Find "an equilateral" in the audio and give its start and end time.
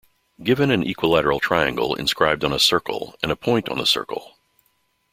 0.71-1.39